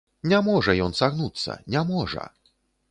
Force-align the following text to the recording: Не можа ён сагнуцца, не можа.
Не 0.31 0.39
можа 0.47 0.75
ён 0.85 0.97
сагнуцца, 1.01 1.59
не 1.77 1.87
можа. 1.95 2.29